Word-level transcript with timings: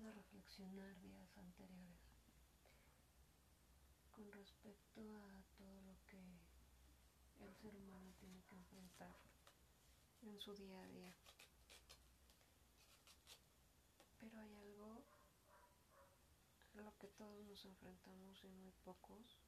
de 0.00 0.12
reflexionar 0.12 1.00
días 1.02 1.38
anteriores 1.38 2.00
con 4.10 4.30
respecto 4.32 5.00
a 5.00 5.42
todo 5.56 5.80
lo 5.82 5.96
que 6.06 6.18
el 7.44 7.54
ser 7.54 7.76
humano 7.76 8.12
tiene 8.18 8.42
que 8.42 8.56
enfrentar 8.56 9.14
en 10.22 10.38
su 10.40 10.54
día 10.56 10.82
a 10.82 10.88
día. 10.88 11.14
Pero 14.18 14.40
hay 14.40 14.54
algo 14.54 15.04
a 16.74 16.80
lo 16.82 16.98
que 16.98 17.08
todos 17.08 17.44
nos 17.46 17.64
enfrentamos 17.64 18.42
y 18.42 18.48
muy 18.48 18.72
pocos 18.84 19.38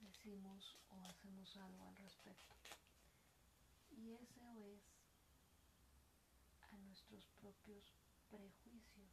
decimos 0.00 0.76
o 0.90 1.06
hacemos 1.06 1.56
algo 1.56 1.86
al 1.86 1.96
respecto. 1.96 2.54
Y 3.96 4.12
eso 4.12 4.42
es 4.58 4.82
a 4.82 4.93
nuestros 7.14 7.30
propios 7.40 7.92
prejuicios. 8.28 9.12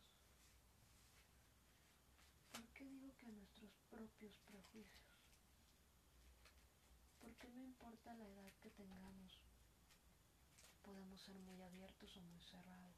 ¿Por 2.52 2.68
qué 2.74 2.86
digo 2.86 3.16
que 3.18 3.28
nuestros 3.28 3.70
propios 3.92 4.40
prejuicios? 4.48 5.20
Porque 7.20 7.48
no 7.50 7.62
importa 7.62 8.16
la 8.16 8.28
edad 8.28 8.52
que 8.64 8.72
tengamos, 8.72 9.38
podemos 10.82 11.22
ser 11.22 11.38
muy 11.38 11.62
abiertos 11.62 12.18
o 12.18 12.22
muy 12.22 12.42
cerrados. 12.42 12.96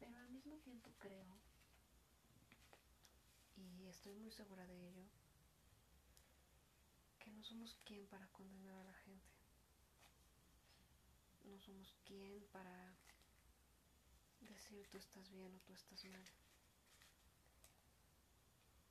Pero 0.00 0.18
al 0.18 0.30
mismo 0.30 0.56
tiempo 0.58 0.90
creo, 0.98 1.38
y 3.56 3.86
estoy 3.86 4.16
muy 4.16 4.32
segura 4.32 4.66
de 4.66 4.88
ello, 4.88 5.04
que 7.20 7.30
no 7.30 7.44
somos 7.44 7.76
quien 7.84 8.04
para 8.08 8.26
condenar 8.28 8.76
a 8.80 8.84
la 8.84 8.94
gente. 8.94 9.39
No 11.50 11.58
somos 11.58 11.92
quien 12.06 12.46
para 12.52 12.94
decir 14.40 14.86
tú 14.88 14.98
estás 14.98 15.28
bien 15.30 15.52
o 15.52 15.58
tú 15.66 15.72
estás 15.72 16.04
mal. 16.04 16.24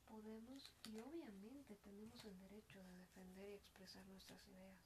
Podemos 0.06 0.70
y 0.84 1.00
obviamente 1.00 1.78
tenemos 1.78 2.22
el 2.26 2.38
derecho 2.38 2.84
de 2.84 2.98
defender 2.98 3.48
y 3.48 3.54
expresar 3.54 4.06
nuestras 4.08 4.46
ideas 4.50 4.78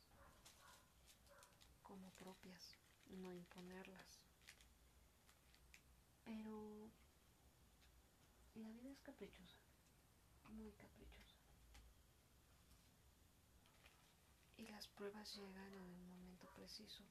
como 1.81 2.11
propias, 2.11 2.77
no 3.07 3.33
imponerlas. 3.33 4.19
Pero 6.25 6.91
la 8.53 8.69
vida 8.69 8.91
es 8.91 9.01
caprichosa, 9.01 9.57
muy 10.49 10.71
caprichosa. 10.73 11.39
Y 14.57 14.67
las 14.67 14.87
pruebas 14.89 15.33
llegan 15.33 15.73
en 15.73 15.89
el 15.89 16.05
momento 16.05 16.47
preciso 16.53 17.03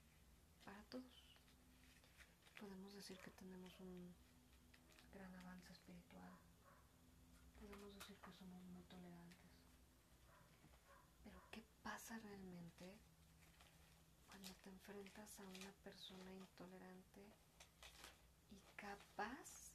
para 0.63 0.83
todos. 0.85 1.23
Podemos 2.59 2.93
decir 2.93 3.17
que 3.19 3.31
tenemos 3.31 3.79
un 3.79 4.13
gran 5.13 5.33
avance 5.35 5.71
espiritual. 5.71 6.31
Podemos 7.59 7.93
decir 7.95 8.17
que 8.17 8.31
somos 8.31 8.63
muy 8.63 8.83
tolerantes. 8.83 9.51
Pero 11.23 11.41
¿qué 11.51 11.63
pasa 11.83 12.17
realmente 12.19 12.97
cuando 14.27 14.53
te 14.55 14.69
enfrentas 14.69 15.39
a 15.39 15.43
una 15.43 15.71
persona 15.83 16.33
intolerante 16.33 17.21
y 18.51 18.59
capaz 18.75 19.71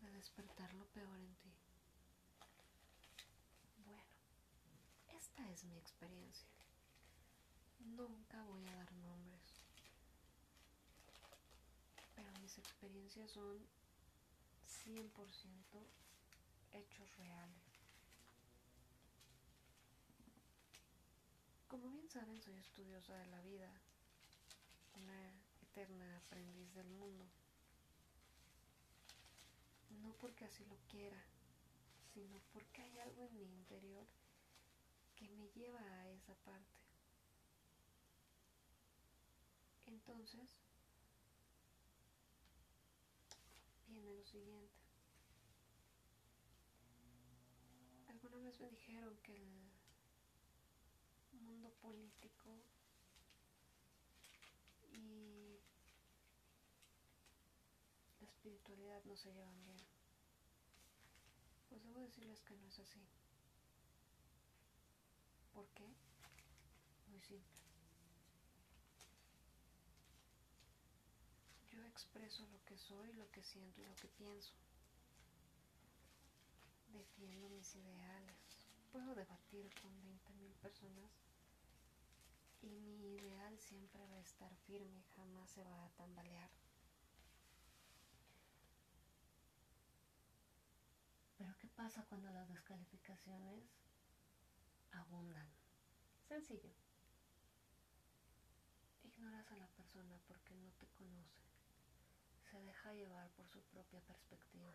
de 0.00 0.10
despertar 0.12 0.72
lo 0.74 0.86
peor 0.86 1.18
en 1.18 1.34
ti? 1.36 1.52
Bueno, 3.84 4.02
esta 5.08 5.48
es 5.50 5.64
mi 5.64 5.76
experiencia. 5.76 6.48
Nunca 7.96 8.42
voy 8.44 8.66
a 8.66 8.74
dar 8.74 8.92
nombres 8.92 9.58
pero 12.18 12.32
mis 12.40 12.58
experiencias 12.58 13.30
son 13.30 13.64
100% 14.66 15.86
hechos 16.72 17.16
reales. 17.16 17.62
Como 21.68 21.90
bien 21.90 22.08
saben, 22.08 22.42
soy 22.42 22.56
estudiosa 22.56 23.14
de 23.14 23.26
la 23.26 23.40
vida, 23.42 23.70
una 24.94 25.32
eterna 25.62 26.16
aprendiz 26.16 26.74
del 26.74 26.88
mundo. 26.90 27.24
No 30.02 30.12
porque 30.14 30.44
así 30.44 30.64
lo 30.64 30.76
quiera, 30.88 31.22
sino 32.14 32.40
porque 32.52 32.82
hay 32.82 32.98
algo 32.98 33.22
en 33.26 33.38
mi 33.38 33.46
interior 33.46 34.06
que 35.14 35.28
me 35.28 35.46
lleva 35.50 35.80
a 35.80 36.08
esa 36.08 36.34
parte. 36.34 36.67
Entonces, 40.08 40.56
viene 43.88 44.10
lo 44.10 44.24
siguiente. 44.24 44.74
Alguna 48.08 48.38
vez 48.38 48.58
me 48.58 48.70
dijeron 48.70 49.18
que 49.22 49.34
el 51.32 51.40
mundo 51.42 51.70
político 51.82 52.56
y 54.94 55.60
la 58.22 58.28
espiritualidad 58.28 59.04
no 59.04 59.14
se 59.14 59.30
llevan 59.30 59.62
bien. 59.62 59.86
Pues 61.68 61.82
debo 61.84 62.00
decirles 62.00 62.40
que 62.40 62.56
no 62.56 62.66
es 62.66 62.78
así. 62.78 63.06
¿Por 65.52 65.68
qué? 65.74 65.84
Muy 67.08 67.20
simple. 67.20 67.58
Yo 71.78 71.84
expreso 71.98 72.46
lo 72.52 72.64
que 72.64 72.78
soy, 72.78 73.12
lo 73.14 73.28
que 73.32 73.42
siento 73.42 73.80
y 73.80 73.84
lo 73.84 73.96
que 73.96 74.06
pienso. 74.06 74.54
Defiendo 76.92 77.48
mis 77.48 77.74
ideales. 77.74 78.36
Puedo 78.92 79.16
debatir 79.16 79.68
con 79.82 79.90
20.000 80.00 80.54
personas 80.62 81.10
y 82.62 82.68
mi 82.68 83.16
ideal 83.16 83.58
siempre 83.58 84.06
va 84.06 84.14
a 84.14 84.20
estar 84.20 84.54
firme, 84.58 85.02
jamás 85.16 85.50
se 85.50 85.64
va 85.64 85.86
a 85.86 85.90
tambalear. 85.90 86.50
Pero 91.36 91.52
¿qué 91.58 91.66
pasa 91.68 92.04
cuando 92.04 92.30
las 92.30 92.48
descalificaciones 92.48 93.64
abundan? 94.92 95.48
Sencillo. 96.28 96.70
Ignoras 99.02 99.50
a 99.50 99.56
la 99.56 99.66
persona 99.66 100.16
porque 100.28 100.54
no 100.54 100.70
te 100.74 100.86
conoce 100.90 101.47
se 102.58 102.64
deja 102.64 102.92
llevar 102.92 103.30
por 103.36 103.48
su 103.48 103.60
propia 103.70 104.00
perspectiva, 104.00 104.74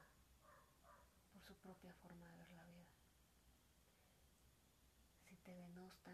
por 1.34 1.44
su 1.44 1.54
propia 1.56 1.94
forma 1.96 2.26
de 2.30 2.38
ver 2.38 2.52
la 2.52 2.64
vida. 2.64 2.88
Si 5.28 5.36
te 5.36 5.52
denosta 5.52 6.14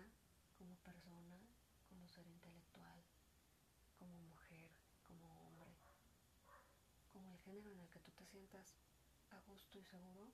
como 0.57 0.75
persona, 0.77 1.37
como 1.87 2.07
ser 2.07 2.25
intelectual, 2.25 3.03
como 3.99 4.17
mujer, 4.17 4.71
como 5.05 5.27
hombre, 5.45 5.77
como 7.13 7.29
el 7.29 7.37
género 7.37 7.69
en 7.69 7.81
el 7.81 7.89
que 7.89 7.99
tú 7.99 8.11
te 8.13 8.25
sientas 8.25 8.73
a 9.29 9.39
gusto 9.41 9.77
y 9.77 9.83
seguro, 9.83 10.31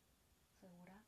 segura, 0.61 1.03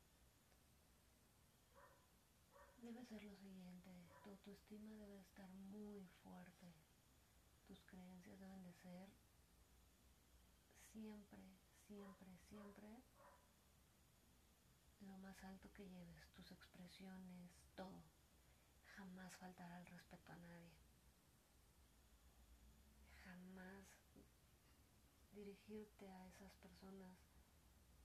debe 2.82 3.02
ser 3.06 3.22
lo 3.22 3.34
siguiente, 3.34 3.90
tu 4.22 4.28
autoestima 4.28 4.94
debe 4.94 5.20
estar 5.20 5.48
muy 5.48 6.06
fuerte, 6.22 6.74
tus 7.66 7.80
creencias 7.84 8.38
deben 8.38 8.62
de 8.62 8.74
ser 8.74 9.08
siempre, 10.98 11.38
siempre, 11.86 12.36
siempre 12.48 13.02
lo 15.00 15.16
más 15.18 15.44
alto 15.44 15.72
que 15.72 15.88
lleves, 15.88 16.28
tus 16.34 16.50
expresiones, 16.50 17.52
todo. 17.76 18.02
Jamás 18.96 19.32
faltará 19.36 19.78
el 19.78 19.86
respeto 19.86 20.32
a 20.32 20.36
nadie. 20.36 20.72
Jamás 23.22 23.86
dirigirte 25.32 26.10
a 26.10 26.26
esas 26.26 26.52
personas 26.56 27.16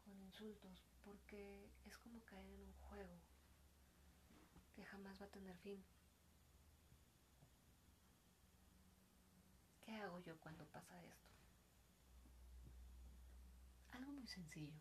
con 0.06 0.19
insultos, 0.22 0.86
porque 1.04 1.72
es 1.86 1.98
como 1.98 2.24
caer 2.25 2.48
en 2.51 2.62
un 2.62 2.74
juego 2.74 3.19
que 4.75 4.86
jamás 4.86 5.19
va 5.19 5.25
a 5.25 5.30
tener 5.31 5.57
fin. 5.57 5.84
¿Qué 9.81 9.95
hago 9.95 10.19
yo 10.19 10.38
cuando 10.40 10.66
pasa 10.68 11.04
esto? 11.04 11.43
Muy 14.24 14.30
sencillo. 14.30 14.80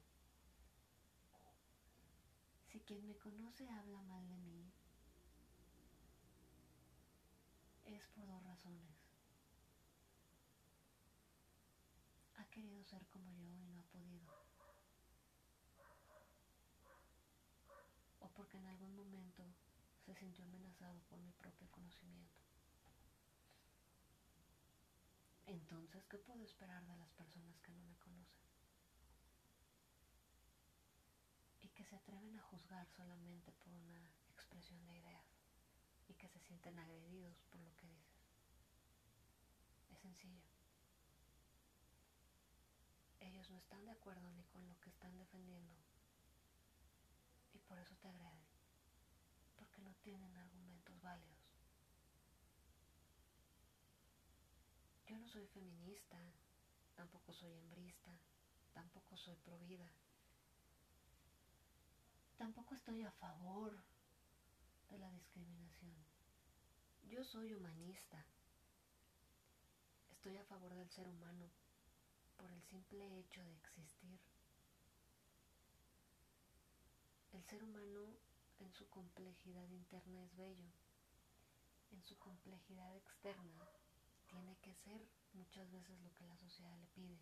Si 2.68 2.78
quien 2.78 3.04
me 3.04 3.16
conoce 3.16 3.68
habla 3.68 4.00
mal 4.02 4.28
de 4.28 4.36
mí, 4.36 4.72
es 7.86 8.06
por 8.14 8.24
dos 8.24 8.40
razones. 8.44 8.94
Ha 12.36 12.44
querido 12.50 12.84
ser 12.84 13.04
como 13.08 13.32
yo 13.32 13.50
y 13.50 13.66
no 13.66 13.80
ha 13.80 13.82
podido. 13.82 14.28
O 18.20 18.28
porque 18.28 18.58
en 18.58 18.66
algún 18.66 18.94
momento 18.94 19.42
se 20.06 20.14
sintió 20.14 20.44
amenazado 20.44 21.00
por 21.10 21.18
mi 21.18 21.32
propio 21.32 21.68
conocimiento. 21.72 22.38
Entonces, 25.46 26.04
¿qué 26.06 26.18
puedo 26.18 26.44
esperar 26.44 26.86
de 26.86 26.96
las 26.96 27.10
personas 27.10 27.58
que 27.58 27.72
no 27.72 27.82
me 27.82 27.96
conocen? 27.96 28.52
Y 31.62 31.68
que 31.82 31.88
se 31.88 31.96
atreven 31.96 32.38
a 32.38 32.42
juzgar 32.42 32.86
solamente 32.90 33.50
por 33.50 33.72
una 33.72 34.08
expresión 34.30 34.86
de 34.86 34.98
ideas 34.98 35.24
y 36.06 36.14
que 36.14 36.28
se 36.28 36.38
sienten 36.38 36.78
agredidos 36.78 37.42
por 37.50 37.60
lo 37.60 37.74
que 37.74 37.88
dices. 37.88 38.22
Es 39.90 39.98
sencillo. 39.98 40.44
Ellos 43.18 43.50
no 43.50 43.56
están 43.56 43.84
de 43.84 43.90
acuerdo 43.90 44.30
ni 44.30 44.44
con 44.44 44.68
lo 44.68 44.78
que 44.78 44.90
están 44.90 45.16
defendiendo 45.16 45.74
y 47.52 47.58
por 47.58 47.78
eso 47.80 47.96
te 47.96 48.06
agreden, 48.06 48.46
porque 49.56 49.82
no 49.82 49.92
tienen 50.04 50.36
argumentos 50.36 51.00
válidos. 51.00 51.50
Yo 55.08 55.18
no 55.18 55.28
soy 55.28 55.48
feminista, 55.48 56.16
tampoco 56.94 57.32
soy 57.32 57.52
hembrista, 57.54 58.16
tampoco 58.72 59.16
soy 59.16 59.34
provida. 59.34 59.90
Tampoco 62.42 62.74
estoy 62.74 63.04
a 63.04 63.10
favor 63.12 63.72
de 64.90 64.98
la 64.98 65.08
discriminación. 65.12 65.94
Yo 67.04 67.22
soy 67.22 67.54
humanista. 67.54 68.26
Estoy 70.10 70.36
a 70.38 70.44
favor 70.46 70.74
del 70.74 70.90
ser 70.90 71.06
humano 71.06 71.48
por 72.36 72.50
el 72.50 72.60
simple 72.64 73.20
hecho 73.20 73.44
de 73.44 73.54
existir. 73.54 74.18
El 77.32 77.44
ser 77.44 77.62
humano 77.62 78.08
en 78.58 78.72
su 78.72 78.88
complejidad 78.88 79.68
interna 79.68 80.24
es 80.24 80.34
bello. 80.34 80.72
En 81.92 82.02
su 82.02 82.18
complejidad 82.18 82.96
externa 82.96 83.68
tiene 84.26 84.56
que 84.62 84.74
ser 84.74 85.06
muchas 85.34 85.70
veces 85.70 85.96
lo 86.00 86.12
que 86.14 86.26
la 86.26 86.36
sociedad 86.38 86.76
le 86.76 86.88
pide. 86.88 87.20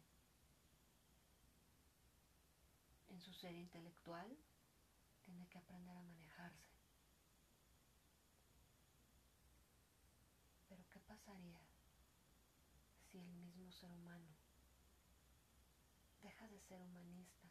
En 3.11 3.21
su 3.21 3.35
ser 3.35 3.55
intelectual 3.55 4.35
tiene 5.31 5.47
que 5.47 5.59
aprender 5.59 5.97
a 5.97 6.03
manejarse. 6.03 6.75
Pero 10.69 10.85
¿qué 10.91 10.99
pasaría 10.99 11.61
si 13.05 13.19
el 13.21 13.29
mismo 13.29 13.71
ser 13.71 13.93
humano 13.93 14.35
deja 16.23 16.49
de 16.49 16.59
ser 16.59 16.83
humanista? 16.83 17.49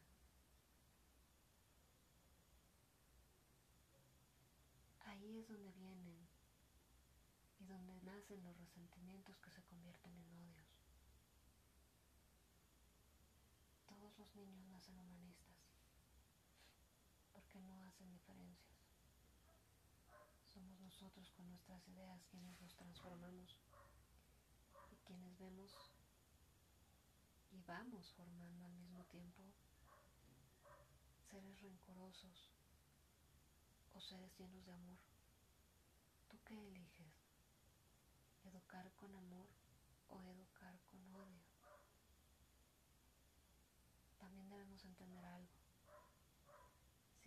Ahí 5.05 5.37
es 5.37 5.47
donde 5.47 5.71
vienen 5.71 6.27
y 7.59 7.65
donde 7.65 8.01
nacen 8.01 8.43
los 8.43 8.57
resentimientos 8.57 9.39
que 9.39 9.51
se 9.51 9.63
convierten 9.63 10.13
en 10.17 10.33
odios. 10.33 10.67
Todos 13.87 14.17
los 14.17 14.35
niños 14.35 14.67
nacen 14.67 14.99
humanistas 14.99 15.48
porque 17.49 17.65
no 17.65 17.83
hacen 17.83 18.11
diferencias. 18.11 18.77
Somos 20.53 20.79
nosotros 20.81 21.31
con 21.31 21.49
nuestras 21.49 21.87
ideas 21.87 22.23
quienes 22.29 22.61
los 22.61 22.75
transformamos 22.75 23.57
y 24.91 24.95
quienes 25.07 25.35
vemos 25.39 25.71
y 27.51 27.61
vamos 27.63 28.13
formando 28.13 28.65
al 28.65 28.73
mismo 28.73 29.03
tiempo 29.05 29.41
seres 31.31 31.59
rencorosos 31.61 32.51
o 33.95 33.99
seres 33.99 34.31
llenos 34.37 34.63
de 34.65 34.71
amor. 34.71 34.99
¿Tú 36.29 36.37
qué 36.45 36.53
eliges? 36.53 37.25
¿Educar 38.43 38.91
con 38.93 39.15
amor 39.15 39.49
o 40.09 40.23
educar 40.23 40.79
con 40.85 41.15
odio? 41.15 41.41
También 44.19 44.49
debemos 44.49 44.85
entender 44.85 45.25
algo. 45.25 45.58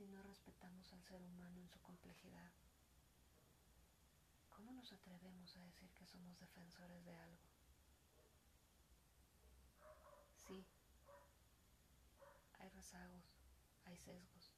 Si 0.03 0.09
no 0.09 0.21
respetamos 0.25 0.93
al 0.93 1.05
ser 1.05 1.23
humano 1.23 1.61
en 1.61 1.69
su 1.69 1.79
complejidad, 1.79 2.51
¿cómo 4.51 4.73
nos 4.73 4.93
atrevemos 4.93 5.57
a 5.57 5.61
decir 5.61 5.93
que 5.93 6.05
somos 6.07 6.41
defensores 6.41 7.05
de 7.05 7.15
algo? 7.15 7.47
Sí, 10.39 10.67
hay 12.59 12.69
rezagos, 12.71 13.23
hay 13.85 13.97
sesgos, 13.97 14.51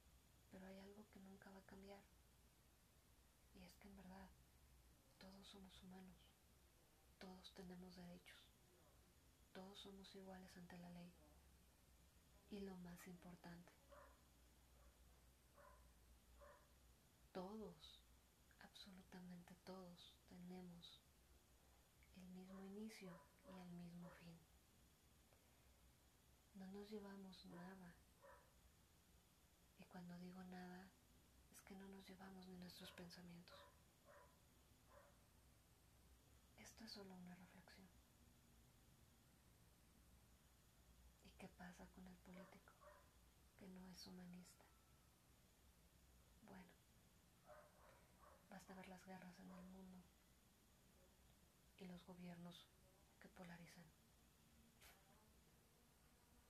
pero 0.50 0.66
hay 0.66 0.78
algo 0.78 1.06
que 1.10 1.20
nunca 1.20 1.50
va 1.50 1.58
a 1.58 1.66
cambiar. 1.66 2.02
Y 3.52 3.64
es 3.64 3.76
que 3.76 3.88
en 3.88 3.96
verdad 3.98 4.30
todos 5.18 5.46
somos 5.46 5.78
humanos, 5.82 6.16
todos 7.18 7.52
tenemos 7.52 7.94
derechos, 7.96 8.40
todos 9.52 9.78
somos 9.78 10.14
iguales 10.14 10.56
ante 10.56 10.78
la 10.78 10.88
ley. 10.88 11.12
Y 12.48 12.60
lo 12.60 12.78
más 12.78 13.06
importante, 13.06 13.83
todos, 17.34 18.00
absolutamente 18.60 19.56
todos, 19.64 20.14
tenemos 20.28 21.02
el 22.16 22.28
mismo 22.28 22.62
inicio 22.62 23.10
y 23.44 23.58
el 23.58 23.70
mismo 23.72 24.08
fin. 24.10 24.38
No 26.54 26.68
nos 26.68 26.88
llevamos 26.88 27.44
nada. 27.46 27.92
Y 29.80 29.84
cuando 29.86 30.16
digo 30.18 30.44
nada, 30.44 30.88
es 31.50 31.60
que 31.62 31.74
no 31.74 31.88
nos 31.88 32.08
llevamos 32.08 32.46
ni 32.46 32.56
nuestros 32.56 32.92
pensamientos. 32.92 33.58
Esto 36.60 36.84
es 36.84 36.92
solo 36.92 37.16
una 37.16 37.34
reflexión. 37.34 37.88
¿Y 41.24 41.30
qué 41.36 41.48
pasa 41.48 41.84
con 41.88 42.06
el 42.06 42.16
político 42.18 42.74
que 43.58 43.66
no 43.66 43.88
es 43.88 44.06
humanista? 44.06 44.64
Bueno, 46.46 46.64
basta 48.54 48.72
ver 48.74 48.86
las 48.86 49.04
guerras 49.04 49.36
en 49.40 49.50
el 49.50 49.64
mundo 49.64 50.00
y 51.76 51.86
los 51.86 52.06
gobiernos 52.06 52.68
que 53.18 53.28
polarizan. 53.28 53.84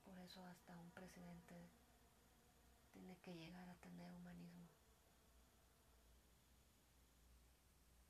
Por 0.05 0.19
eso 0.19 0.45
hasta 0.45 0.77
un 0.77 0.91
presidente 0.91 1.71
tiene 2.93 3.17
que 3.23 3.35
llegar 3.35 3.67
a 3.71 3.75
tener 3.77 4.12
humanismo 4.12 4.69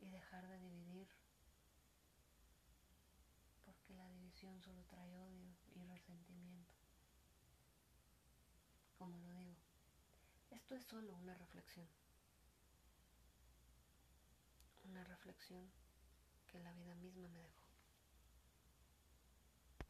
y 0.00 0.10
dejar 0.10 0.48
de 0.48 0.58
dividir 0.58 1.06
porque 3.64 3.94
la 3.94 4.08
división 4.08 4.60
solo 4.60 4.82
trae 4.86 5.14
odio 5.14 5.54
y 5.76 5.84
resentimiento. 5.84 6.74
Como 8.98 9.16
lo 9.18 9.30
digo, 9.34 9.54
esto 10.50 10.74
es 10.74 10.84
solo 10.84 11.14
una 11.14 11.34
reflexión. 11.34 11.86
Una 14.94 15.02
reflexión 15.02 15.72
que 16.46 16.60
la 16.60 16.72
vida 16.72 16.94
misma 16.94 17.26
me 17.26 17.40
dejó. 17.40 17.63